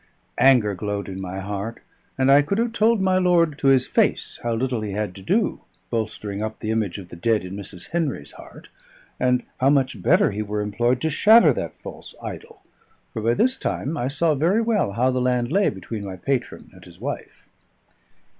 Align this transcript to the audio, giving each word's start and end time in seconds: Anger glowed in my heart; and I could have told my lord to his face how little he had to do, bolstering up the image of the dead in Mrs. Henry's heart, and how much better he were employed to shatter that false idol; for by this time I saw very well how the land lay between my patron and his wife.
Anger 0.39 0.73
glowed 0.73 1.07
in 1.07 1.21
my 1.21 1.39
heart; 1.41 1.83
and 2.17 2.31
I 2.31 2.41
could 2.41 2.57
have 2.57 2.73
told 2.73 2.99
my 3.01 3.19
lord 3.19 3.59
to 3.59 3.67
his 3.67 3.85
face 3.85 4.39
how 4.41 4.55
little 4.55 4.81
he 4.81 4.93
had 4.93 5.13
to 5.13 5.21
do, 5.21 5.61
bolstering 5.91 6.41
up 6.41 6.57
the 6.59 6.71
image 6.71 6.97
of 6.97 7.09
the 7.09 7.15
dead 7.15 7.45
in 7.45 7.53
Mrs. 7.55 7.91
Henry's 7.91 8.31
heart, 8.31 8.69
and 9.19 9.43
how 9.59 9.69
much 9.69 10.01
better 10.01 10.31
he 10.31 10.41
were 10.41 10.61
employed 10.61 11.01
to 11.01 11.11
shatter 11.11 11.53
that 11.53 11.75
false 11.75 12.15
idol; 12.19 12.63
for 13.13 13.21
by 13.21 13.35
this 13.35 13.57
time 13.57 13.95
I 13.95 14.07
saw 14.07 14.33
very 14.33 14.59
well 14.59 14.93
how 14.93 15.11
the 15.11 15.21
land 15.21 15.51
lay 15.51 15.69
between 15.69 16.03
my 16.03 16.15
patron 16.15 16.71
and 16.73 16.83
his 16.83 16.99
wife. 16.99 17.45